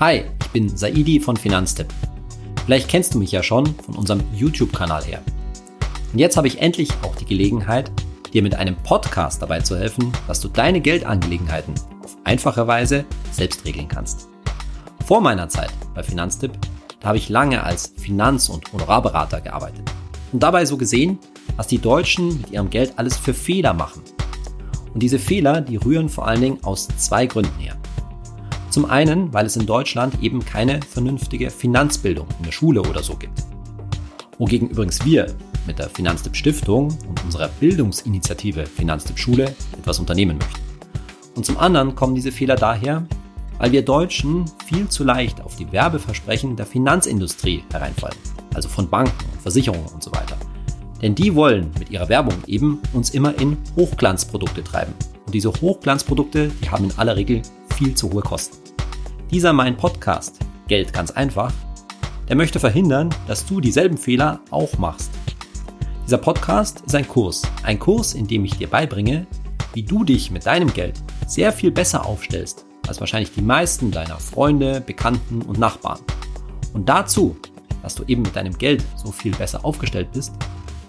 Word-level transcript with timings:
Hi, 0.00 0.26
ich 0.40 0.50
bin 0.50 0.68
Saidi 0.68 1.18
von 1.18 1.36
Finanztipp. 1.36 1.88
Vielleicht 2.64 2.86
kennst 2.86 3.14
du 3.14 3.18
mich 3.18 3.32
ja 3.32 3.42
schon 3.42 3.66
von 3.74 3.96
unserem 3.96 4.22
YouTube-Kanal 4.32 5.02
her. 5.02 5.20
Und 6.12 6.20
jetzt 6.20 6.36
habe 6.36 6.46
ich 6.46 6.62
endlich 6.62 6.90
auch 7.02 7.16
die 7.16 7.24
Gelegenheit, 7.24 7.90
dir 8.32 8.44
mit 8.44 8.54
einem 8.54 8.76
Podcast 8.76 9.42
dabei 9.42 9.58
zu 9.58 9.76
helfen, 9.76 10.12
dass 10.28 10.38
du 10.38 10.46
deine 10.46 10.80
Geldangelegenheiten 10.80 11.74
auf 12.04 12.16
einfache 12.22 12.68
Weise 12.68 13.06
selbst 13.32 13.64
regeln 13.64 13.88
kannst. 13.88 14.28
Vor 15.04 15.20
meiner 15.20 15.48
Zeit 15.48 15.72
bei 15.96 16.04
Finanztipp, 16.04 16.52
da 17.00 17.08
habe 17.08 17.18
ich 17.18 17.28
lange 17.28 17.64
als 17.64 17.92
Finanz- 17.96 18.50
und 18.50 18.72
Honorarberater 18.72 19.40
gearbeitet 19.40 19.90
und 20.30 20.40
dabei 20.40 20.64
so 20.64 20.76
gesehen, 20.76 21.18
was 21.56 21.66
die 21.66 21.78
Deutschen 21.78 22.28
mit 22.40 22.52
ihrem 22.52 22.70
Geld 22.70 22.92
alles 22.98 23.16
für 23.16 23.34
Fehler 23.34 23.74
machen. 23.74 24.02
Und 24.94 25.02
diese 25.02 25.18
Fehler, 25.18 25.60
die 25.60 25.76
rühren 25.76 26.08
vor 26.08 26.28
allen 26.28 26.40
Dingen 26.40 26.62
aus 26.62 26.86
zwei 26.98 27.26
Gründen 27.26 27.58
her. 27.58 27.76
Zum 28.78 28.88
einen, 28.88 29.32
weil 29.32 29.44
es 29.44 29.56
in 29.56 29.66
Deutschland 29.66 30.22
eben 30.22 30.38
keine 30.44 30.78
vernünftige 30.80 31.50
Finanzbildung 31.50 32.28
in 32.38 32.44
der 32.44 32.52
Schule 32.52 32.80
oder 32.80 33.02
so 33.02 33.16
gibt. 33.16 33.42
Wogegen 34.38 34.68
übrigens 34.68 35.04
wir 35.04 35.34
mit 35.66 35.80
der 35.80 35.88
Finanztipp 35.88 36.36
Stiftung 36.36 36.96
und 37.08 37.24
unserer 37.24 37.48
Bildungsinitiative 37.48 38.66
Finanztipp 38.66 39.18
Schule 39.18 39.52
etwas 39.76 39.98
unternehmen 39.98 40.38
möchten. 40.38 40.60
Und 41.34 41.44
zum 41.44 41.58
anderen 41.58 41.96
kommen 41.96 42.14
diese 42.14 42.30
Fehler 42.30 42.54
daher, 42.54 43.04
weil 43.58 43.72
wir 43.72 43.84
Deutschen 43.84 44.44
viel 44.66 44.88
zu 44.88 45.02
leicht 45.02 45.40
auf 45.40 45.56
die 45.56 45.72
Werbeversprechen 45.72 46.54
der 46.54 46.66
Finanzindustrie 46.66 47.64
hereinfallen, 47.72 48.16
also 48.54 48.68
von 48.68 48.88
Banken 48.88 49.24
und 49.32 49.42
Versicherungen 49.42 49.88
und 49.92 50.04
so 50.04 50.12
weiter. 50.12 50.36
Denn 51.02 51.16
die 51.16 51.34
wollen 51.34 51.72
mit 51.80 51.90
ihrer 51.90 52.08
Werbung 52.08 52.34
eben 52.46 52.80
uns 52.92 53.10
immer 53.10 53.36
in 53.40 53.56
Hochglanzprodukte 53.74 54.62
treiben. 54.62 54.94
Und 55.26 55.34
diese 55.34 55.48
Hochglanzprodukte, 55.48 56.52
die 56.62 56.70
haben 56.70 56.84
in 56.84 56.96
aller 56.96 57.16
Regel 57.16 57.42
viel 57.76 57.96
zu 57.96 58.12
hohe 58.12 58.22
Kosten. 58.22 58.67
Dieser 59.30 59.52
mein 59.52 59.76
Podcast, 59.76 60.38
Geld 60.68 60.94
ganz 60.94 61.10
einfach, 61.10 61.52
der 62.30 62.36
möchte 62.36 62.58
verhindern, 62.58 63.10
dass 63.26 63.44
du 63.44 63.60
dieselben 63.60 63.98
Fehler 63.98 64.40
auch 64.50 64.78
machst. 64.78 65.10
Dieser 66.06 66.16
Podcast 66.16 66.82
ist 66.86 66.94
ein 66.94 67.06
Kurs, 67.06 67.42
ein 67.62 67.78
Kurs, 67.78 68.14
in 68.14 68.26
dem 68.26 68.46
ich 68.46 68.56
dir 68.56 68.68
beibringe, 68.68 69.26
wie 69.74 69.82
du 69.82 70.02
dich 70.02 70.30
mit 70.30 70.46
deinem 70.46 70.72
Geld 70.72 71.02
sehr 71.26 71.52
viel 71.52 71.70
besser 71.70 72.06
aufstellst 72.06 72.64
als 72.88 73.00
wahrscheinlich 73.00 73.34
die 73.34 73.42
meisten 73.42 73.90
deiner 73.90 74.18
Freunde, 74.18 74.80
Bekannten 74.80 75.42
und 75.42 75.58
Nachbarn. 75.58 76.00
Und 76.72 76.88
dazu, 76.88 77.36
dass 77.82 77.94
du 77.94 78.04
eben 78.06 78.22
mit 78.22 78.34
deinem 78.34 78.56
Geld 78.56 78.82
so 78.96 79.12
viel 79.12 79.32
besser 79.32 79.62
aufgestellt 79.62 80.10
bist, 80.10 80.32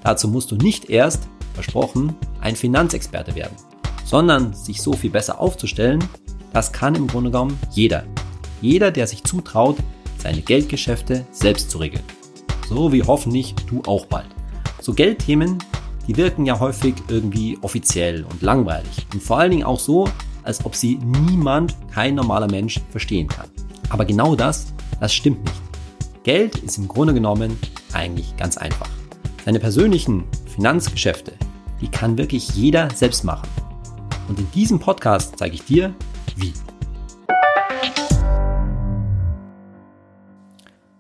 dazu 0.01 0.29
musst 0.29 0.49
du 0.49 0.55
nicht 0.55 0.89
erst, 0.89 1.27
versprochen, 1.55 2.15
ein 2.39 2.55
Finanzexperte 2.55 3.35
werden, 3.35 3.57
sondern 4.05 4.53
sich 4.53 4.81
so 4.81 4.93
viel 4.93 5.09
besser 5.09 5.41
aufzustellen, 5.41 6.01
das 6.53 6.71
kann 6.71 6.95
im 6.95 7.07
Grunde 7.07 7.31
genommen 7.31 7.59
jeder. 7.71 8.05
Jeder, 8.61 8.91
der 8.91 9.07
sich 9.07 9.23
zutraut, 9.23 9.77
seine 10.17 10.41
Geldgeschäfte 10.41 11.25
selbst 11.31 11.71
zu 11.71 11.77
regeln. 11.77 12.03
So 12.67 12.91
wie 12.91 13.03
hoffentlich 13.03 13.55
du 13.67 13.81
auch 13.87 14.05
bald. 14.05 14.27
So 14.81 14.93
Geldthemen, 14.93 15.57
die 16.07 16.17
wirken 16.17 16.45
ja 16.45 16.59
häufig 16.59 16.95
irgendwie 17.07 17.57
offiziell 17.61 18.23
und 18.23 18.41
langweilig. 18.41 19.07
Und 19.13 19.23
vor 19.23 19.39
allen 19.39 19.51
Dingen 19.51 19.63
auch 19.63 19.79
so, 19.79 20.07
als 20.43 20.65
ob 20.65 20.75
sie 20.75 20.97
niemand, 20.97 21.75
kein 21.91 22.15
normaler 22.15 22.49
Mensch 22.49 22.79
verstehen 22.89 23.27
kann. 23.27 23.47
Aber 23.89 24.05
genau 24.05 24.35
das, 24.35 24.73
das 24.99 25.13
stimmt 25.13 25.43
nicht. 25.43 25.61
Geld 26.23 26.57
ist 26.57 26.77
im 26.77 26.87
Grunde 26.87 27.13
genommen 27.13 27.57
eigentlich 27.93 28.35
ganz 28.37 28.57
einfach. 28.57 28.89
Seine 29.45 29.59
persönlichen 29.59 30.25
Finanzgeschäfte, 30.53 31.33
die 31.81 31.87
kann 31.87 32.17
wirklich 32.17 32.49
jeder 32.49 32.89
selbst 32.93 33.23
machen. 33.23 33.47
Und 34.27 34.39
in 34.39 34.51
diesem 34.51 34.79
Podcast 34.79 35.35
zeige 35.37 35.55
ich 35.55 35.63
dir, 35.63 35.93
wie. 36.35 36.53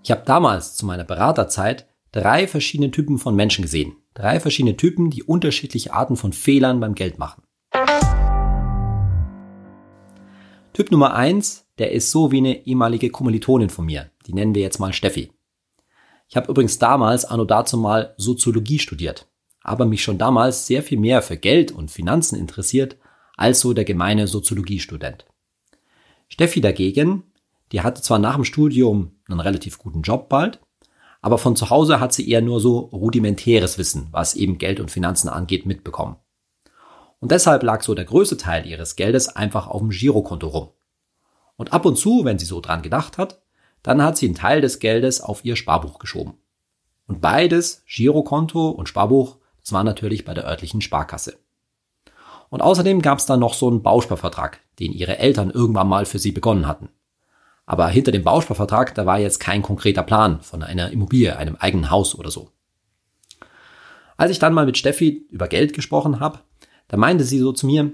Ich 0.09 0.11
habe 0.11 0.25
damals 0.25 0.75
zu 0.75 0.87
meiner 0.87 1.03
Beraterzeit 1.03 1.87
drei 2.11 2.47
verschiedene 2.47 2.89
Typen 2.89 3.19
von 3.19 3.35
Menschen 3.35 3.61
gesehen. 3.61 3.95
Drei 4.15 4.39
verschiedene 4.39 4.75
Typen, 4.75 5.11
die 5.11 5.21
unterschiedliche 5.21 5.93
Arten 5.93 6.15
von 6.15 6.33
Fehlern 6.33 6.79
beim 6.79 6.95
Geld 6.95 7.19
machen. 7.19 7.43
Typ 10.73 10.89
Nummer 10.89 11.13
eins, 11.13 11.67
der 11.77 11.91
ist 11.91 12.09
so 12.09 12.31
wie 12.31 12.39
eine 12.39 12.65
ehemalige 12.65 13.11
Kommilitonin 13.11 13.69
von 13.69 13.85
mir. 13.85 14.09
Die 14.25 14.33
nennen 14.33 14.55
wir 14.55 14.63
jetzt 14.63 14.79
mal 14.79 14.93
Steffi. 14.93 15.31
Ich 16.27 16.35
habe 16.35 16.49
übrigens 16.49 16.79
damals 16.79 17.25
anno 17.25 17.45
dazu 17.45 17.77
mal 17.77 18.15
Soziologie 18.17 18.79
studiert, 18.79 19.27
aber 19.61 19.85
mich 19.85 20.01
schon 20.01 20.17
damals 20.17 20.65
sehr 20.65 20.81
viel 20.81 20.97
mehr 20.97 21.21
für 21.21 21.37
Geld 21.37 21.71
und 21.71 21.91
Finanzen 21.91 22.35
interessiert 22.35 22.97
als 23.37 23.59
so 23.59 23.73
der 23.73 23.85
gemeine 23.85 24.25
Soziologiestudent. 24.25 25.27
Steffi 26.29 26.61
dagegen, 26.61 27.28
die 27.71 27.81
hatte 27.81 28.01
zwar 28.01 28.19
nach 28.19 28.35
dem 28.35 28.45
Studium 28.45 29.19
einen 29.27 29.39
relativ 29.39 29.77
guten 29.77 30.01
Job 30.01 30.29
bald, 30.29 30.59
aber 31.21 31.37
von 31.37 31.55
zu 31.55 31.69
Hause 31.69 31.99
hat 31.99 32.13
sie 32.13 32.29
eher 32.29 32.41
nur 32.41 32.59
so 32.59 32.79
rudimentäres 32.79 33.77
Wissen, 33.77 34.07
was 34.11 34.35
eben 34.35 34.57
Geld 34.57 34.79
und 34.79 34.91
Finanzen 34.91 35.29
angeht, 35.29 35.65
mitbekommen. 35.65 36.15
Und 37.19 37.31
deshalb 37.31 37.63
lag 37.63 37.81
so 37.81 37.93
der 37.93 38.05
größte 38.05 38.37
Teil 38.37 38.65
ihres 38.65 38.95
Geldes 38.95 39.35
einfach 39.35 39.67
auf 39.67 39.81
dem 39.81 39.89
Girokonto 39.89 40.47
rum. 40.47 40.69
Und 41.57 41.73
ab 41.73 41.85
und 41.85 41.97
zu, 41.97 42.23
wenn 42.23 42.39
sie 42.39 42.45
so 42.45 42.61
dran 42.61 42.81
gedacht 42.81 43.17
hat, 43.17 43.41
dann 43.83 44.01
hat 44.01 44.17
sie 44.17 44.27
einen 44.27 44.35
Teil 44.35 44.61
des 44.61 44.79
Geldes 44.79 45.19
auf 45.19 45.43
ihr 45.43 45.57
Sparbuch 45.57 45.99
geschoben. 45.99 46.35
Und 47.07 47.21
beides, 47.21 47.83
Girokonto 47.85 48.69
und 48.69 48.87
Sparbuch, 48.87 49.37
das 49.61 49.73
war 49.73 49.83
natürlich 49.83 50.23
bei 50.23 50.33
der 50.33 50.45
örtlichen 50.45 50.79
Sparkasse. 50.79 51.37
Und 52.49 52.61
außerdem 52.61 53.01
gab 53.01 53.19
es 53.19 53.25
dann 53.25 53.39
noch 53.39 53.53
so 53.53 53.67
einen 53.67 53.83
Bausparvertrag, 53.83 54.59
den 54.79 54.91
ihre 54.91 55.17
Eltern 55.17 55.51
irgendwann 55.51 55.87
mal 55.87 56.05
für 56.05 56.19
sie 56.19 56.31
begonnen 56.31 56.67
hatten. 56.67 56.89
Aber 57.69 57.87
hinter 57.87 58.11
dem 58.11 58.23
Bausparvertrag, 58.23 58.95
da 58.95 59.05
war 59.05 59.19
jetzt 59.19 59.39
kein 59.39 59.61
konkreter 59.61 60.01
Plan 60.01 60.41
von 60.41 60.63
einer 60.63 60.89
Immobilie, 60.89 61.37
einem 61.37 61.55
eigenen 61.55 61.91
Haus 61.91 62.15
oder 62.15 62.31
so. 62.31 62.49
Als 64.17 64.31
ich 64.31 64.39
dann 64.39 64.55
mal 64.55 64.65
mit 64.65 64.79
Steffi 64.79 65.27
über 65.29 65.47
Geld 65.47 65.73
gesprochen 65.73 66.19
habe, 66.19 66.39
da 66.87 66.97
meinte 66.97 67.23
sie 67.23 67.37
so 67.37 67.51
zu 67.51 67.67
mir, 67.67 67.91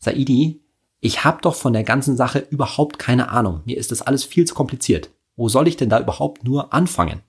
Saidi, 0.00 0.64
ich 0.98 1.22
habe 1.22 1.40
doch 1.42 1.54
von 1.54 1.72
der 1.72 1.84
ganzen 1.84 2.16
Sache 2.16 2.40
überhaupt 2.50 2.98
keine 2.98 3.28
Ahnung. 3.28 3.62
Mir 3.66 3.78
ist 3.78 3.92
das 3.92 4.02
alles 4.02 4.24
viel 4.24 4.46
zu 4.46 4.54
kompliziert. 4.56 5.10
Wo 5.36 5.48
soll 5.48 5.68
ich 5.68 5.76
denn 5.76 5.90
da 5.90 6.00
überhaupt 6.00 6.42
nur 6.42 6.74
anfangen? 6.74 7.20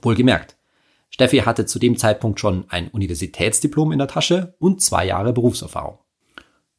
Wohlgemerkt, 0.00 0.56
Steffi 1.10 1.38
hatte 1.38 1.66
zu 1.66 1.80
dem 1.80 1.96
Zeitpunkt 1.96 2.38
schon 2.38 2.66
ein 2.68 2.86
Universitätsdiplom 2.86 3.90
in 3.90 3.98
der 3.98 4.06
Tasche 4.06 4.54
und 4.60 4.80
zwei 4.80 5.06
Jahre 5.06 5.32
Berufserfahrung. 5.32 5.98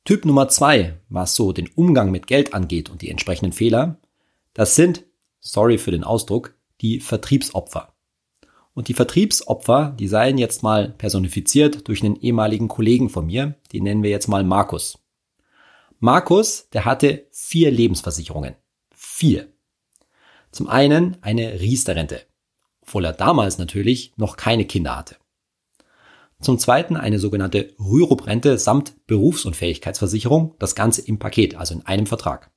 Typ 0.09 0.25
Nummer 0.25 0.47
zwei, 0.47 0.97
was 1.09 1.35
so 1.35 1.53
den 1.53 1.69
Umgang 1.75 2.09
mit 2.09 2.25
Geld 2.25 2.55
angeht 2.55 2.89
und 2.89 3.03
die 3.03 3.11
entsprechenden 3.11 3.53
Fehler, 3.53 3.99
das 4.55 4.73
sind, 4.73 5.05
sorry 5.39 5.77
für 5.77 5.91
den 5.91 6.03
Ausdruck, 6.03 6.55
die 6.81 6.99
Vertriebsopfer. 6.99 7.93
Und 8.73 8.87
die 8.87 8.95
Vertriebsopfer, 8.95 9.95
die 9.99 10.07
seien 10.07 10.39
jetzt 10.39 10.63
mal 10.63 10.89
personifiziert 10.89 11.87
durch 11.87 12.03
einen 12.03 12.15
ehemaligen 12.15 12.67
Kollegen 12.67 13.11
von 13.11 13.27
mir, 13.27 13.53
den 13.71 13.83
nennen 13.83 14.01
wir 14.01 14.09
jetzt 14.09 14.27
mal 14.27 14.43
Markus. 14.43 14.97
Markus, 15.99 16.69
der 16.73 16.85
hatte 16.85 17.27
vier 17.29 17.69
Lebensversicherungen. 17.69 18.55
Vier. 18.95 19.53
Zum 20.51 20.69
einen 20.69 21.17
eine 21.21 21.61
Riester-Rente, 21.61 22.21
obwohl 22.81 23.05
er 23.05 23.13
damals 23.13 23.59
natürlich 23.59 24.13
noch 24.17 24.37
keine 24.37 24.65
Kinder 24.65 24.97
hatte. 24.97 25.17
Zum 26.41 26.57
zweiten 26.57 26.95
eine 26.95 27.19
sogenannte 27.19 27.73
Rürup-Rente 27.79 28.57
samt 28.57 29.05
Berufsunfähigkeitsversicherung, 29.07 30.55
das 30.57 30.73
Ganze 30.73 31.01
im 31.01 31.19
Paket, 31.19 31.55
also 31.55 31.73
in 31.73 31.85
einem 31.85 32.05
Vertrag. 32.05 32.51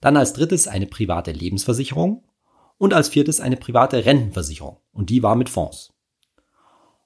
Dann 0.00 0.16
als 0.16 0.34
drittes 0.34 0.68
eine 0.68 0.86
private 0.86 1.32
Lebensversicherung 1.32 2.22
und 2.76 2.92
als 2.92 3.08
viertes 3.08 3.40
eine 3.40 3.56
private 3.56 4.04
Rentenversicherung 4.04 4.78
und 4.92 5.08
die 5.08 5.22
war 5.22 5.36
mit 5.36 5.48
Fonds. 5.48 5.94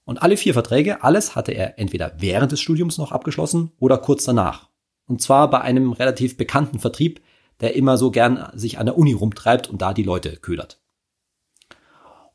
Und 0.04 0.22
alle 0.22 0.36
vier 0.36 0.54
Verträge, 0.54 1.04
alles 1.04 1.36
hatte 1.36 1.52
er 1.52 1.78
entweder 1.78 2.14
während 2.18 2.52
des 2.52 2.60
Studiums 2.60 2.98
noch 2.98 3.12
abgeschlossen 3.12 3.72
oder 3.78 3.98
kurz 3.98 4.24
danach. 4.24 4.70
Und 5.06 5.22
zwar 5.22 5.50
bei 5.50 5.60
einem 5.60 5.92
relativ 5.92 6.36
bekannten 6.36 6.78
Vertrieb, 6.78 7.20
der 7.60 7.76
immer 7.76 7.96
so 7.96 8.10
gern 8.10 8.48
sich 8.54 8.78
an 8.78 8.86
der 8.86 8.98
Uni 8.98 9.12
rumtreibt 9.12 9.68
und 9.68 9.82
da 9.82 9.94
die 9.94 10.02
Leute 10.02 10.36
ködert. 10.36 10.80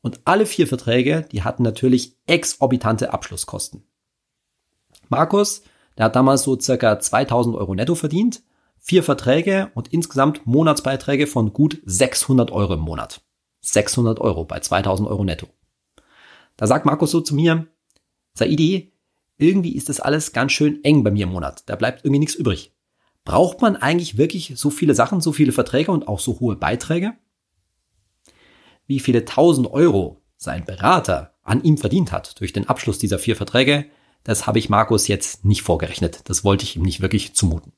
Und 0.01 0.21
alle 0.25 0.45
vier 0.45 0.67
Verträge, 0.67 1.27
die 1.31 1.43
hatten 1.43 1.63
natürlich 1.63 2.17
exorbitante 2.25 3.13
Abschlusskosten. 3.13 3.83
Markus, 5.09 5.63
der 5.97 6.05
hat 6.05 6.15
damals 6.15 6.43
so 6.43 6.59
circa 6.59 6.99
2000 6.99 7.55
Euro 7.55 7.75
netto 7.75 7.95
verdient, 7.95 8.41
vier 8.77 9.03
Verträge 9.03 9.71
und 9.75 9.93
insgesamt 9.93 10.47
Monatsbeiträge 10.47 11.27
von 11.27 11.53
gut 11.53 11.81
600 11.85 12.51
Euro 12.51 12.73
im 12.73 12.79
Monat. 12.79 13.21
600 13.61 14.19
Euro 14.19 14.43
bei 14.45 14.59
2000 14.59 15.07
Euro 15.07 15.23
netto. 15.23 15.47
Da 16.57 16.65
sagt 16.65 16.85
Markus 16.85 17.11
so 17.11 17.21
zu 17.21 17.35
mir, 17.35 17.67
Saidi, 18.33 18.93
irgendwie 19.37 19.75
ist 19.75 19.89
das 19.89 19.99
alles 19.99 20.33
ganz 20.33 20.51
schön 20.51 20.83
eng 20.83 21.03
bei 21.03 21.11
mir 21.11 21.23
im 21.23 21.31
Monat. 21.31 21.63
Da 21.67 21.75
bleibt 21.75 22.03
irgendwie 22.05 22.19
nichts 22.19 22.35
übrig. 22.35 22.73
Braucht 23.23 23.61
man 23.61 23.75
eigentlich 23.75 24.17
wirklich 24.17 24.53
so 24.55 24.69
viele 24.69 24.95
Sachen, 24.95 25.21
so 25.21 25.31
viele 25.31 25.51
Verträge 25.51 25.91
und 25.91 26.07
auch 26.07 26.19
so 26.19 26.39
hohe 26.39 26.55
Beiträge? 26.55 27.13
Wie 28.91 28.99
viele 28.99 29.23
tausend 29.23 29.71
Euro 29.71 30.21
sein 30.35 30.65
Berater 30.65 31.33
an 31.43 31.63
ihm 31.63 31.77
verdient 31.77 32.11
hat 32.11 32.37
durch 32.41 32.51
den 32.51 32.67
Abschluss 32.67 32.97
dieser 32.97 33.19
vier 33.19 33.37
Verträge, 33.37 33.85
das 34.25 34.47
habe 34.47 34.59
ich 34.59 34.67
Markus 34.67 35.07
jetzt 35.07 35.45
nicht 35.45 35.61
vorgerechnet. 35.61 36.29
Das 36.29 36.43
wollte 36.43 36.65
ich 36.65 36.75
ihm 36.75 36.81
nicht 36.81 36.99
wirklich 36.99 37.33
zumuten. 37.33 37.71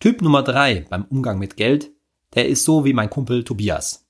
Typ 0.00 0.20
Nummer 0.20 0.42
drei 0.42 0.84
beim 0.90 1.04
Umgang 1.06 1.38
mit 1.38 1.56
Geld, 1.56 1.92
der 2.34 2.46
ist 2.46 2.64
so 2.64 2.84
wie 2.84 2.92
mein 2.92 3.08
Kumpel 3.08 3.42
Tobias. 3.42 4.06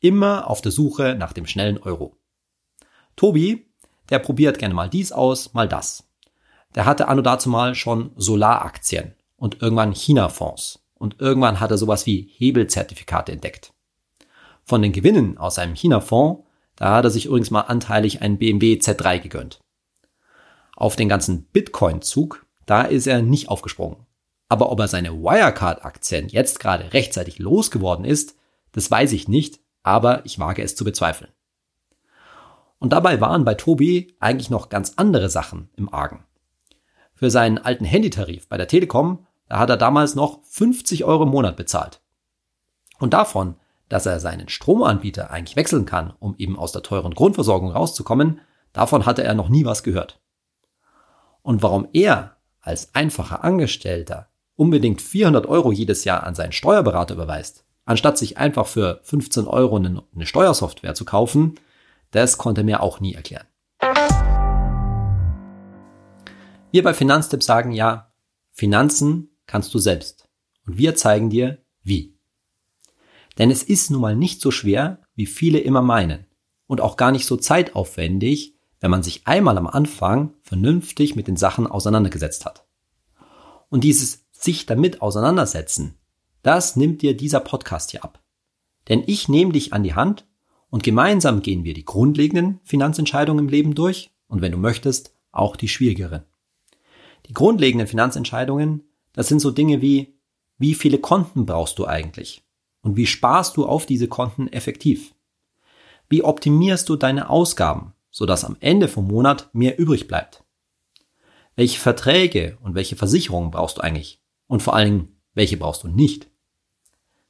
Immer 0.00 0.48
auf 0.48 0.62
der 0.62 0.72
Suche 0.72 1.14
nach 1.14 1.34
dem 1.34 1.44
schnellen 1.44 1.76
Euro. 1.76 2.16
Tobi, 3.14 3.70
der 4.08 4.20
probiert 4.20 4.58
gerne 4.58 4.74
mal 4.74 4.88
dies 4.88 5.12
aus, 5.12 5.52
mal 5.52 5.68
das. 5.68 6.08
Der 6.74 6.86
hatte 6.86 7.08
anno 7.08 7.20
dazu 7.20 7.50
mal 7.50 7.74
schon 7.74 8.12
Solaraktien 8.16 9.14
und 9.36 9.60
irgendwann 9.60 9.92
China-Fonds 9.92 10.82
und 10.94 11.20
irgendwann 11.20 11.60
hat 11.60 11.70
er 11.70 11.76
sowas 11.78 12.06
wie 12.06 12.32
Hebelzertifikate 12.38 13.32
entdeckt. 13.32 13.74
Von 14.68 14.82
den 14.82 14.92
Gewinnen 14.92 15.38
aus 15.38 15.54
seinem 15.54 15.74
China-Fonds, 15.74 16.42
da 16.76 16.96
hat 16.96 17.04
er 17.06 17.10
sich 17.10 17.24
übrigens 17.24 17.50
mal 17.50 17.62
anteilig 17.62 18.20
einen 18.20 18.36
BMW 18.36 18.74
Z3 18.74 19.18
gegönnt. 19.18 19.60
Auf 20.76 20.94
den 20.94 21.08
ganzen 21.08 21.44
Bitcoin-Zug, 21.44 22.44
da 22.66 22.82
ist 22.82 23.06
er 23.06 23.22
nicht 23.22 23.48
aufgesprungen. 23.48 24.04
Aber 24.50 24.70
ob 24.70 24.78
er 24.80 24.88
seine 24.88 25.22
Wirecard-Aktien 25.22 26.28
jetzt 26.28 26.60
gerade 26.60 26.92
rechtzeitig 26.92 27.38
losgeworden 27.38 28.04
ist, 28.04 28.36
das 28.72 28.90
weiß 28.90 29.14
ich 29.14 29.26
nicht, 29.26 29.58
aber 29.84 30.26
ich 30.26 30.38
wage 30.38 30.62
es 30.62 30.76
zu 30.76 30.84
bezweifeln. 30.84 31.32
Und 32.78 32.92
dabei 32.92 33.22
waren 33.22 33.46
bei 33.46 33.54
Tobi 33.54 34.16
eigentlich 34.20 34.50
noch 34.50 34.68
ganz 34.68 34.92
andere 34.96 35.30
Sachen 35.30 35.70
im 35.76 35.90
Argen. 35.90 36.24
Für 37.14 37.30
seinen 37.30 37.56
alten 37.56 37.86
Handytarif 37.86 38.48
bei 38.48 38.58
der 38.58 38.68
Telekom, 38.68 39.26
da 39.48 39.60
hat 39.60 39.70
er 39.70 39.78
damals 39.78 40.14
noch 40.14 40.44
50 40.44 41.06
Euro 41.06 41.22
im 41.22 41.30
Monat 41.30 41.56
bezahlt. 41.56 42.02
Und 42.98 43.14
davon, 43.14 43.54
dass 43.88 44.06
er 44.06 44.20
seinen 44.20 44.48
Stromanbieter 44.48 45.30
eigentlich 45.30 45.56
wechseln 45.56 45.86
kann, 45.86 46.12
um 46.18 46.34
eben 46.36 46.58
aus 46.58 46.72
der 46.72 46.82
teuren 46.82 47.14
Grundversorgung 47.14 47.70
rauszukommen, 47.70 48.40
davon 48.72 49.06
hatte 49.06 49.24
er 49.24 49.34
noch 49.34 49.48
nie 49.48 49.64
was 49.64 49.82
gehört. 49.82 50.20
Und 51.42 51.62
warum 51.62 51.88
er 51.92 52.36
als 52.60 52.94
einfacher 52.94 53.44
Angestellter 53.44 54.28
unbedingt 54.56 55.00
400 55.00 55.46
Euro 55.46 55.72
jedes 55.72 56.04
Jahr 56.04 56.24
an 56.24 56.34
seinen 56.34 56.52
Steuerberater 56.52 57.14
überweist, 57.14 57.64
anstatt 57.84 58.18
sich 58.18 58.36
einfach 58.36 58.66
für 58.66 59.00
15 59.04 59.46
Euro 59.46 59.76
eine, 59.76 60.02
Steuersoftware 60.26 60.94
zu 60.94 61.04
kaufen, 61.04 61.54
das 62.10 62.36
konnte 62.36 62.64
mir 62.64 62.82
auch 62.82 63.00
nie 63.00 63.14
erklären. 63.14 63.46
Wir 66.70 66.82
bei 66.82 66.92
Finanztipp 66.92 67.42
sagen 67.42 67.72
ja, 67.72 68.12
Finanzen 68.52 69.30
kannst 69.46 69.72
du 69.72 69.78
selbst. 69.78 70.28
Und 70.66 70.76
wir 70.76 70.94
zeigen 70.94 71.30
dir, 71.30 71.64
wie. 71.82 72.17
Denn 73.38 73.50
es 73.50 73.62
ist 73.62 73.90
nun 73.90 74.00
mal 74.00 74.16
nicht 74.16 74.40
so 74.40 74.50
schwer, 74.50 75.00
wie 75.14 75.26
viele 75.26 75.58
immer 75.58 75.82
meinen. 75.82 76.26
Und 76.66 76.80
auch 76.80 76.96
gar 76.96 77.12
nicht 77.12 77.24
so 77.24 77.36
zeitaufwendig, 77.36 78.54
wenn 78.80 78.90
man 78.90 79.02
sich 79.02 79.26
einmal 79.26 79.56
am 79.56 79.66
Anfang 79.66 80.34
vernünftig 80.42 81.16
mit 81.16 81.28
den 81.28 81.36
Sachen 81.36 81.66
auseinandergesetzt 81.66 82.44
hat. 82.44 82.66
Und 83.70 83.84
dieses 83.84 84.26
sich 84.32 84.66
damit 84.66 85.02
auseinandersetzen, 85.02 85.94
das 86.42 86.76
nimmt 86.76 87.02
dir 87.02 87.16
dieser 87.16 87.40
Podcast 87.40 87.90
hier 87.90 88.04
ab. 88.04 88.22
Denn 88.88 89.02
ich 89.06 89.28
nehme 89.28 89.52
dich 89.52 89.72
an 89.72 89.82
die 89.82 89.94
Hand 89.94 90.26
und 90.70 90.82
gemeinsam 90.82 91.42
gehen 91.42 91.64
wir 91.64 91.74
die 91.74 91.84
grundlegenden 91.84 92.60
Finanzentscheidungen 92.64 93.46
im 93.46 93.50
Leben 93.50 93.74
durch 93.74 94.10
und 94.28 94.42
wenn 94.42 94.52
du 94.52 94.58
möchtest, 94.58 95.14
auch 95.32 95.56
die 95.56 95.68
schwierigeren. 95.68 96.22
Die 97.26 97.34
grundlegenden 97.34 97.88
Finanzentscheidungen, 97.88 98.84
das 99.12 99.28
sind 99.28 99.40
so 99.40 99.50
Dinge 99.50 99.82
wie, 99.82 100.18
wie 100.56 100.74
viele 100.74 100.98
Konten 100.98 101.46
brauchst 101.46 101.78
du 101.78 101.86
eigentlich? 101.86 102.47
Und 102.82 102.96
wie 102.96 103.06
sparst 103.06 103.56
du 103.56 103.66
auf 103.66 103.86
diese 103.86 104.08
Konten 104.08 104.48
effektiv? 104.48 105.14
Wie 106.08 106.22
optimierst 106.22 106.88
du 106.88 106.96
deine 106.96 107.28
Ausgaben, 107.28 107.92
sodass 108.10 108.44
am 108.44 108.56
Ende 108.60 108.88
vom 108.88 109.06
Monat 109.06 109.50
mehr 109.52 109.78
übrig 109.78 110.08
bleibt? 110.08 110.44
Welche 111.56 111.80
Verträge 111.80 112.56
und 112.62 112.74
welche 112.74 112.96
Versicherungen 112.96 113.50
brauchst 113.50 113.78
du 113.78 113.82
eigentlich? 113.82 114.22
Und 114.46 114.62
vor 114.62 114.74
allen 114.74 114.86
Dingen, 114.86 115.20
welche 115.34 115.56
brauchst 115.56 115.82
du 115.82 115.88
nicht? 115.88 116.30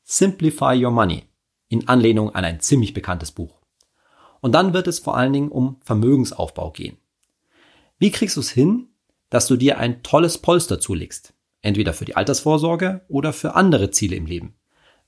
Simplify 0.05 0.83
Your 0.83 0.91
Money 0.91 1.25
in 1.69 1.89
Anlehnung 1.89 2.35
an 2.35 2.45
ein 2.45 2.61
ziemlich 2.61 2.95
bekanntes 2.95 3.33
Buch. 3.33 3.61
Und 4.41 4.53
dann 4.53 4.73
wird 4.73 4.87
es 4.87 4.99
vor 5.01 5.17
allen 5.17 5.33
Dingen 5.33 5.51
um 5.51 5.79
Vermögensaufbau 5.85 6.71
gehen. 6.71 6.99
Wie 7.99 8.11
kriegst 8.11 8.37
du 8.37 8.41
es 8.41 8.51
hin, 8.51 8.89
dass 9.31 9.47
du 9.47 9.57
dir 9.57 9.79
ein 9.79 10.03
tolles 10.03 10.39
Polster 10.39 10.81
zulegst? 10.81 11.35
Entweder 11.61 11.93
für 11.93 12.05
die 12.05 12.17
Altersvorsorge 12.17 13.05
oder 13.09 13.33
für 13.33 13.57
andere 13.57 13.91
Ziele 13.91 14.17
im 14.17 14.27
Leben. 14.27 14.55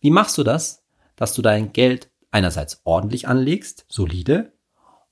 Wie 0.01 0.11
machst 0.11 0.39
du 0.39 0.43
das, 0.43 0.83
dass 1.17 1.35
du 1.35 1.43
dein 1.43 1.73
Geld 1.73 2.11
einerseits 2.31 2.81
ordentlich 2.85 3.29
anlegst, 3.29 3.85
solide, 3.89 4.53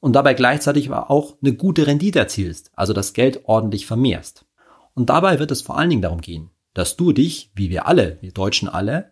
und 0.01 0.15
dabei 0.15 0.35
gleichzeitig 0.35 0.89
aber 0.89 1.11
auch 1.11 1.37
eine 1.43 1.53
gute 1.53 1.87
Rendite 1.87 2.19
erzielst, 2.21 2.71
also 2.75 2.93
das 2.93 3.13
Geld 3.13 3.43
ordentlich 3.45 3.87
vermehrst? 3.87 4.47
Und 4.95 5.11
dabei 5.11 5.39
wird 5.39 5.51
es 5.51 5.63
vor 5.63 5.77
allen 5.79 5.91
Dingen 5.91 6.03
darum 6.03 6.21
gehen, 6.21 6.51
dass 6.75 6.97
du 6.97 7.13
dich, 7.13 7.51
wie 7.55 7.71
wir 7.71 7.87
alle, 7.87 8.19
wir 8.21 8.33
Deutschen 8.33 8.69
alle, 8.69 9.11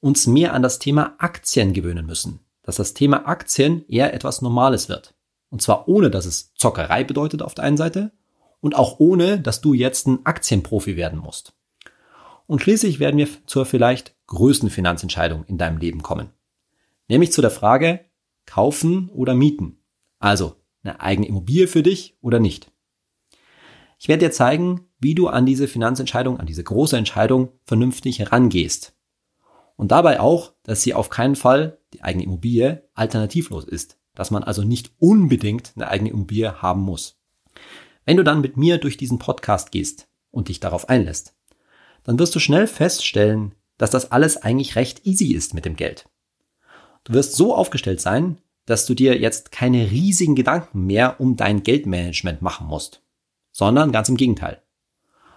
uns 0.00 0.26
mehr 0.26 0.52
an 0.52 0.62
das 0.62 0.78
Thema 0.78 1.14
Aktien 1.18 1.72
gewöhnen 1.72 2.06
müssen. 2.06 2.40
Dass 2.62 2.76
das 2.76 2.94
Thema 2.94 3.26
Aktien 3.26 3.86
eher 3.88 4.14
etwas 4.14 4.42
Normales 4.42 4.88
wird. 4.88 5.14
Und 5.50 5.62
zwar 5.62 5.88
ohne, 5.88 6.10
dass 6.10 6.26
es 6.26 6.54
Zockerei 6.54 7.04
bedeutet 7.04 7.40
auf 7.40 7.54
der 7.54 7.64
einen 7.64 7.76
Seite 7.76 8.12
und 8.60 8.74
auch 8.74 8.98
ohne, 8.98 9.38
dass 9.38 9.60
du 9.60 9.72
jetzt 9.72 10.06
ein 10.06 10.24
Aktienprofi 10.26 10.96
werden 10.96 11.18
musst. 11.18 11.54
Und 12.46 12.62
schließlich 12.62 13.00
werden 13.00 13.18
wir 13.18 13.28
zur 13.46 13.66
vielleicht 13.66 14.14
größten 14.26 14.70
Finanzentscheidung 14.70 15.44
in 15.44 15.58
deinem 15.58 15.78
Leben 15.78 16.02
kommen. 16.02 16.30
Nämlich 17.08 17.32
zu 17.32 17.40
der 17.40 17.50
Frage, 17.50 18.04
kaufen 18.46 19.08
oder 19.10 19.34
mieten. 19.34 19.78
Also 20.18 20.56
eine 20.82 21.00
eigene 21.00 21.28
Immobilie 21.28 21.66
für 21.66 21.82
dich 21.82 22.16
oder 22.20 22.40
nicht. 22.40 22.70
Ich 23.98 24.08
werde 24.08 24.26
dir 24.26 24.32
zeigen, 24.32 24.86
wie 24.98 25.14
du 25.14 25.28
an 25.28 25.46
diese 25.46 25.68
Finanzentscheidung, 25.68 26.38
an 26.38 26.46
diese 26.46 26.64
große 26.64 26.96
Entscheidung 26.96 27.52
vernünftig 27.64 28.18
herangehst. 28.18 28.94
Und 29.76 29.92
dabei 29.92 30.20
auch, 30.20 30.52
dass 30.62 30.82
sie 30.82 30.94
auf 30.94 31.10
keinen 31.10 31.36
Fall 31.36 31.78
die 31.92 32.02
eigene 32.02 32.24
Immobilie 32.24 32.88
alternativlos 32.94 33.64
ist, 33.64 33.98
dass 34.14 34.30
man 34.30 34.44
also 34.44 34.62
nicht 34.62 34.92
unbedingt 34.98 35.72
eine 35.74 35.88
eigene 35.88 36.10
Immobilie 36.10 36.62
haben 36.62 36.82
muss. 36.82 37.18
Wenn 38.04 38.16
du 38.16 38.24
dann 38.24 38.40
mit 38.40 38.56
mir 38.56 38.78
durch 38.78 38.96
diesen 38.96 39.18
Podcast 39.18 39.72
gehst 39.72 40.08
und 40.30 40.48
dich 40.48 40.60
darauf 40.60 40.88
einlässt, 40.88 41.34
dann 42.04 42.18
wirst 42.18 42.34
du 42.34 42.38
schnell 42.38 42.66
feststellen, 42.66 43.54
dass 43.78 43.90
das 43.90 44.12
alles 44.12 44.36
eigentlich 44.36 44.76
recht 44.76 45.04
easy 45.06 45.32
ist 45.32 45.54
mit 45.54 45.64
dem 45.64 45.76
Geld. 45.76 46.06
Du 47.02 47.12
wirst 47.12 47.34
so 47.34 47.54
aufgestellt 47.54 48.00
sein, 48.00 48.38
dass 48.66 48.86
du 48.86 48.94
dir 48.94 49.18
jetzt 49.18 49.52
keine 49.52 49.90
riesigen 49.90 50.34
Gedanken 50.34 50.86
mehr 50.86 51.20
um 51.20 51.36
dein 51.36 51.62
Geldmanagement 51.62 52.40
machen 52.40 52.66
musst, 52.66 53.02
sondern 53.52 53.92
ganz 53.92 54.08
im 54.08 54.16
Gegenteil 54.16 54.62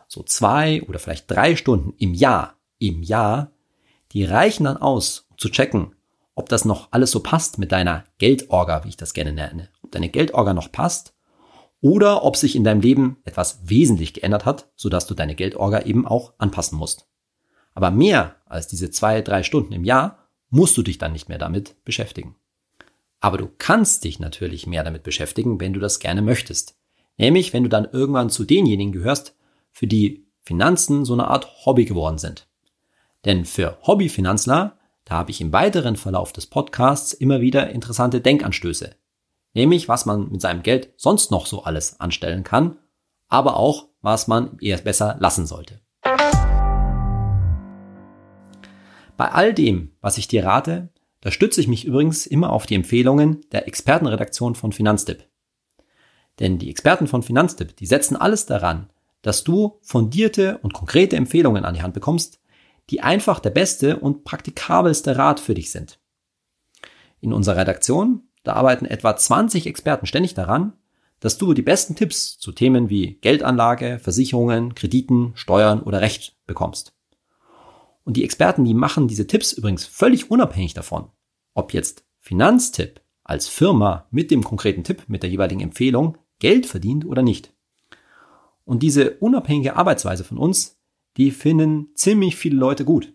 so 0.07 0.23
zwei 0.23 0.81
oder 0.83 0.99
vielleicht 0.99 1.29
drei 1.29 1.55
Stunden 1.55 1.93
im 1.97 2.13
Jahr, 2.13 2.55
im 2.79 3.03
Jahr, 3.03 3.51
die 4.13 4.23
reichen 4.23 4.63
dann 4.63 4.77
aus, 4.77 5.27
um 5.29 5.37
zu 5.37 5.49
checken, 5.49 5.95
ob 6.33 6.49
das 6.49 6.65
noch 6.65 6.89
alles 6.92 7.11
so 7.11 7.21
passt 7.21 7.57
mit 7.57 7.71
deiner 7.71 8.06
Geldorga, 8.18 8.83
wie 8.83 8.89
ich 8.89 8.97
das 8.97 9.13
gerne 9.13 9.33
nenne. 9.33 9.69
Ob 9.81 9.92
deine 9.92 10.09
Geldorga 10.09 10.53
noch 10.53 10.71
passt 10.71 11.13
oder 11.81 12.23
ob 12.23 12.35
sich 12.35 12.55
in 12.55 12.63
deinem 12.63 12.81
Leben 12.81 13.17
etwas 13.23 13.59
wesentlich 13.63 14.13
geändert 14.13 14.45
hat, 14.45 14.69
sodass 14.75 15.07
du 15.07 15.13
deine 15.13 15.35
Geldorga 15.35 15.81
eben 15.81 16.07
auch 16.07 16.33
anpassen 16.37 16.77
musst. 16.77 17.07
Aber 17.73 17.91
mehr 17.91 18.35
als 18.45 18.67
diese 18.67 18.89
zwei, 18.89 19.21
drei 19.21 19.43
Stunden 19.43 19.73
im 19.73 19.83
Jahr 19.83 20.27
musst 20.49 20.77
du 20.77 20.83
dich 20.83 20.97
dann 20.97 21.11
nicht 21.11 21.29
mehr 21.29 21.37
damit 21.37 21.83
beschäftigen. 21.85 22.35
Aber 23.19 23.37
du 23.37 23.49
kannst 23.57 24.03
dich 24.03 24.19
natürlich 24.19 24.67
mehr 24.67 24.83
damit 24.83 25.03
beschäftigen, 25.03 25.59
wenn 25.59 25.73
du 25.73 25.79
das 25.79 25.99
gerne 25.99 26.21
möchtest. 26.21 26.77
Nämlich, 27.17 27.53
wenn 27.53 27.63
du 27.63 27.69
dann 27.69 27.87
irgendwann 27.91 28.29
zu 28.29 28.45
denjenigen 28.45 28.91
gehörst, 28.91 29.35
für 29.71 29.87
die 29.87 30.27
Finanzen 30.41 31.03
so 31.03 31.13
eine 31.13 31.27
Art 31.27 31.65
Hobby 31.65 31.85
geworden 31.85 32.17
sind. 32.17 32.47
Denn 33.25 33.45
für 33.45 33.77
Hobbyfinanzler, 33.81 34.77
da 35.03 35.15
habe 35.15 35.31
ich 35.31 35.41
im 35.41 35.51
weiteren 35.51 35.95
Verlauf 35.95 36.31
des 36.31 36.47
Podcasts 36.47 37.13
immer 37.13 37.41
wieder 37.41 37.69
interessante 37.69 38.21
Denkanstöße. 38.21 38.95
Nämlich, 39.57 39.90
was 39.90 40.06
man 40.06 40.30
mit 40.30 40.40
seinem 40.40 40.61
Geld 40.61 40.94
sonst 40.97 41.31
noch 41.31 41.47
so 41.47 41.64
alles 41.64 41.99
anstellen 41.99 42.44
kann, 42.44 42.78
aber 43.28 43.57
auch, 43.57 43.87
was 44.02 44.28
man 44.28 44.59
eher 44.59 44.78
besser 44.78 45.18
lassen 45.19 45.47
sollte. 45.47 45.81
Bei 49.18 49.31
all 49.31 49.56
dem, 49.56 49.95
was 49.99 50.19
ich 50.19 50.28
dir 50.28 50.45
rate, 50.45 50.90
da 51.21 51.31
stütze 51.31 51.59
ich 51.59 51.68
mich 51.68 51.85
übrigens 51.85 52.28
immer 52.28 52.54
auf 52.54 52.68
die 52.68 52.76
Empfehlungen 52.76 53.42
der 53.52 53.68
Expertenredaktion 53.68 54.54
von 54.54 54.73
Finanztipp. 54.73 55.28
Denn 56.37 56.59
die 56.59 56.69
Experten 56.69 57.07
von 57.07 57.23
Finanztipp, 57.23 57.76
die 57.78 57.87
setzen 57.87 58.16
alles 58.16 58.45
daran, 58.45 58.92
dass 59.23 59.44
du 59.44 59.80
fundierte 59.81 60.59
und 60.59 60.76
konkrete 60.76 61.16
Empfehlungen 61.16 61.66
an 61.66 61.73
die 61.73 61.81
Hand 61.81 61.95
bekommst, 61.95 62.40
die 62.92 63.02
einfach 63.02 63.40
der 63.40 63.49
beste 63.49 63.97
und 63.97 64.23
praktikabelste 64.23 65.18
Rat 65.18 65.40
für 65.40 65.56
dich 65.56 65.71
sind. 65.71 65.99
In 67.21 67.33
unserer 67.33 67.57
Redaktion, 67.57 68.26
da 68.47 68.54
arbeiten 68.54 68.85
etwa 68.85 69.16
20 69.16 69.68
Experten 69.68 70.06
ständig 70.06 70.33
daran, 70.33 70.73
dass 71.19 71.37
du 71.37 71.54
die 71.54 71.61
besten 71.61 71.95
Tipps 71.95 72.37
zu 72.37 72.51
Themen 72.51 72.89
wie 72.89 73.16
Geldanlage, 73.21 73.99
Versicherungen, 73.99 74.75
Krediten, 74.75 75.31
Steuern 75.35 75.81
oder 75.81 76.01
Recht 76.01 76.37
bekommst. 76.45 76.94
Und 78.04 78.16
die 78.16 78.23
Experten, 78.23 78.63
die 78.63 78.73
machen 78.73 79.07
diese 79.07 79.27
Tipps 79.27 79.51
übrigens 79.51 79.85
völlig 79.85 80.31
unabhängig 80.31 80.73
davon, 80.73 81.09
ob 81.54 81.73
jetzt 81.73 82.06
Finanztipp 82.19 83.01
als 83.23 83.49
Firma 83.49 84.07
mit 84.11 84.31
dem 84.31 84.44
konkreten 84.44 84.83
Tipp, 84.83 85.04
mit 85.07 85.23
der 85.23 85.30
jeweiligen 85.30 85.61
Empfehlung 85.61 86.18
Geld 86.39 86.68
verdient 86.68 87.06
oder 87.06 87.23
nicht. 87.23 87.54
Und 88.63 88.83
diese 88.83 89.18
unabhängige 89.18 89.75
Arbeitsweise 89.75 90.23
von 90.23 90.37
uns, 90.37 90.80
die 91.18 91.31
finden 91.31 91.89
ziemlich 91.95 92.35
viele 92.35 92.56
Leute 92.56 92.85
gut. 92.85 93.13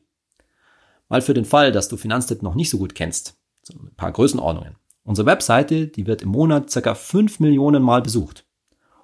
Mal 1.08 1.22
für 1.22 1.34
den 1.34 1.44
Fall, 1.44 1.72
dass 1.72 1.88
du 1.88 1.96
Finanztipp 1.96 2.42
noch 2.42 2.54
nicht 2.54 2.68
so 2.68 2.78
gut 2.78 2.94
kennst. 2.94 3.38
So 3.62 3.74
ein 3.78 3.94
paar 3.94 4.12
Größenordnungen. 4.12 4.76
Unsere 5.04 5.26
Webseite, 5.26 5.88
die 5.88 6.06
wird 6.06 6.22
im 6.22 6.28
Monat 6.28 6.70
circa 6.70 6.94
5 6.94 7.40
Millionen 7.40 7.82
Mal 7.82 8.02
besucht. 8.02 8.46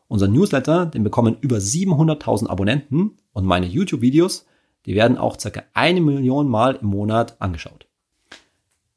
Unser 0.06 0.28
Newsletter, 0.28 0.86
den 0.86 1.02
bekommen 1.02 1.36
über 1.40 1.56
700.000 1.56 2.48
Abonnenten 2.48 3.18
und 3.32 3.44
meine 3.44 3.66
YouTube-Videos, 3.66 4.46
die 4.86 4.94
werden 4.94 5.18
auch 5.18 5.38
circa 5.38 5.64
eine 5.74 6.00
Million 6.00 6.48
Mal 6.48 6.76
im 6.76 6.88
Monat 6.88 7.40
angeschaut. 7.40 7.86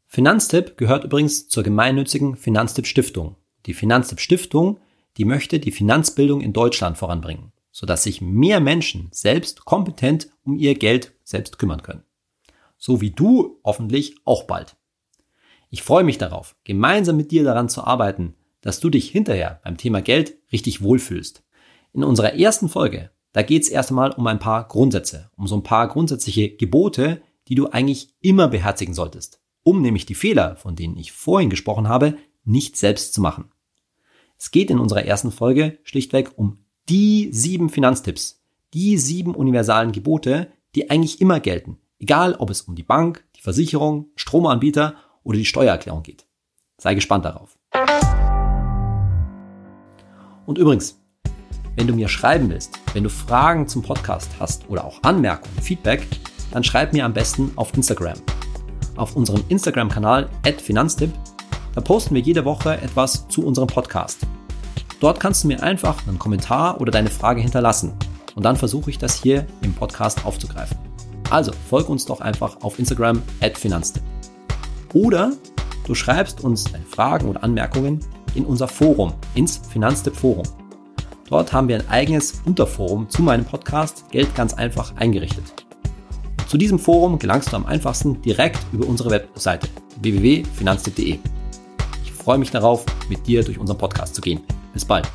Finanztipp 0.07 0.77
gehört 0.77 1.03
übrigens 1.03 1.47
zur 1.47 1.63
gemeinnützigen 1.63 2.35
Finanztipp 2.35 2.85
Stiftung. 2.85 3.35
Die 3.65 3.73
Finanztipp 3.73 4.19
Stiftung, 4.19 4.79
die 5.17 5.25
möchte 5.25 5.59
die 5.59 5.71
Finanzbildung 5.71 6.41
in 6.41 6.53
Deutschland 6.53 6.97
voranbringen, 6.97 7.51
sodass 7.71 8.03
sich 8.03 8.21
mehr 8.21 8.59
Menschen 8.59 9.09
selbst 9.11 9.65
kompetent 9.65 10.29
um 10.43 10.55
ihr 10.55 10.75
Geld 10.75 11.13
selbst 11.23 11.57
kümmern 11.57 11.81
können. 11.81 12.03
So 12.77 13.01
wie 13.01 13.11
du 13.11 13.59
hoffentlich 13.63 14.15
auch 14.23 14.43
bald. 14.43 14.75
Ich 15.73 15.83
freue 15.83 16.03
mich 16.03 16.17
darauf, 16.17 16.57
gemeinsam 16.65 17.15
mit 17.15 17.31
dir 17.31 17.45
daran 17.45 17.69
zu 17.69 17.85
arbeiten, 17.85 18.35
dass 18.59 18.81
du 18.81 18.89
dich 18.89 19.09
hinterher 19.09 19.61
beim 19.63 19.77
Thema 19.77 20.01
Geld 20.01 20.37
richtig 20.51 20.81
wohlfühlst. 20.81 21.43
In 21.93 22.03
unserer 22.03 22.33
ersten 22.33 22.67
Folge, 22.67 23.09
da 23.31 23.41
geht 23.41 23.63
es 23.63 23.69
erst 23.69 23.89
einmal 23.89 24.11
um 24.11 24.27
ein 24.27 24.37
paar 24.37 24.67
Grundsätze, 24.67 25.31
um 25.37 25.47
so 25.47 25.55
ein 25.55 25.63
paar 25.63 25.87
grundsätzliche 25.87 26.53
Gebote, 26.57 27.21
die 27.47 27.55
du 27.55 27.67
eigentlich 27.67 28.13
immer 28.19 28.49
beherzigen 28.49 28.93
solltest, 28.93 29.39
um 29.63 29.81
nämlich 29.81 30.05
die 30.05 30.13
Fehler, 30.13 30.57
von 30.57 30.75
denen 30.75 30.97
ich 30.97 31.13
vorhin 31.13 31.49
gesprochen 31.49 31.87
habe, 31.87 32.17
nicht 32.43 32.75
selbst 32.75 33.13
zu 33.13 33.21
machen. 33.21 33.49
Es 34.37 34.51
geht 34.51 34.71
in 34.71 34.79
unserer 34.79 35.05
ersten 35.05 35.31
Folge 35.31 35.79
schlichtweg 35.83 36.31
um 36.35 36.65
die 36.89 37.29
sieben 37.31 37.69
Finanztipps, 37.69 38.43
die 38.73 38.97
sieben 38.97 39.35
universalen 39.35 39.93
Gebote, 39.93 40.51
die 40.75 40.89
eigentlich 40.89 41.21
immer 41.21 41.39
gelten, 41.39 41.77
egal 41.97 42.35
ob 42.35 42.49
es 42.49 42.63
um 42.63 42.75
die 42.75 42.83
Bank, 42.83 43.23
die 43.37 43.41
Versicherung, 43.41 44.07
Stromanbieter 44.17 44.95
oder 45.23 45.37
die 45.37 45.45
Steuererklärung 45.45 46.03
geht. 46.03 46.27
Sei 46.77 46.95
gespannt 46.95 47.25
darauf. 47.25 47.57
Und 50.45 50.57
übrigens, 50.57 50.99
wenn 51.75 51.87
du 51.87 51.93
mir 51.93 52.09
schreiben 52.09 52.49
willst, 52.49 52.79
wenn 52.93 53.03
du 53.03 53.09
Fragen 53.09 53.67
zum 53.67 53.81
Podcast 53.81 54.29
hast 54.39 54.69
oder 54.69 54.83
auch 54.83 55.01
Anmerkungen, 55.03 55.61
Feedback, 55.61 56.05
dann 56.51 56.63
schreib 56.63 56.93
mir 56.93 57.05
am 57.05 57.13
besten 57.13 57.51
auf 57.55 57.73
Instagram. 57.73 58.17
Auf 58.97 59.15
unserem 59.15 59.43
Instagram-Kanal 59.47 60.29
@finanztipp, 60.61 61.11
da 61.73 61.81
posten 61.81 62.15
wir 62.15 62.21
jede 62.21 62.43
Woche 62.43 62.73
etwas 62.81 63.27
zu 63.29 63.45
unserem 63.45 63.67
Podcast. 63.67 64.19
Dort 64.99 65.19
kannst 65.19 65.43
du 65.43 65.47
mir 65.47 65.63
einfach 65.63 66.07
einen 66.07 66.19
Kommentar 66.19 66.81
oder 66.81 66.91
deine 66.91 67.09
Frage 67.09 67.41
hinterlassen 67.41 67.93
und 68.35 68.43
dann 68.43 68.57
versuche 68.57 68.89
ich 68.89 68.97
das 68.97 69.15
hier 69.15 69.47
im 69.61 69.73
Podcast 69.73 70.25
aufzugreifen. 70.25 70.77
Also 71.29 71.53
folg 71.69 71.87
uns 71.87 72.05
doch 72.05 72.19
einfach 72.19 72.61
auf 72.61 72.77
Instagram 72.77 73.21
@finanztipp. 73.55 74.03
Oder 74.93 75.33
du 75.85 75.95
schreibst 75.95 76.43
uns 76.43 76.65
deine 76.65 76.85
Fragen 76.85 77.29
oder 77.29 77.43
Anmerkungen 77.43 77.99
in 78.35 78.45
unser 78.45 78.67
Forum, 78.67 79.13
ins 79.35 79.57
Finanztipp 79.57 80.15
Forum. 80.15 80.45
Dort 81.29 81.53
haben 81.53 81.67
wir 81.67 81.77
ein 81.77 81.89
eigenes 81.89 82.41
Unterforum 82.45 83.09
zu 83.09 83.21
meinem 83.21 83.45
Podcast 83.45 84.09
Geld 84.11 84.35
ganz 84.35 84.53
einfach 84.53 84.95
eingerichtet. 84.97 85.45
Zu 86.47 86.57
diesem 86.57 86.79
Forum 86.79 87.17
gelangst 87.17 87.53
du 87.53 87.55
am 87.55 87.65
einfachsten 87.65 88.21
direkt 88.21 88.59
über 88.73 88.85
unsere 88.85 89.11
Webseite 89.11 89.69
www.finanztipp.de. 90.01 91.19
Ich 92.03 92.11
freue 92.11 92.37
mich 92.37 92.51
darauf, 92.51 92.85
mit 93.07 93.25
dir 93.25 93.43
durch 93.43 93.57
unseren 93.57 93.77
Podcast 93.77 94.15
zu 94.15 94.21
gehen. 94.21 94.41
Bis 94.73 94.83
bald. 94.83 95.07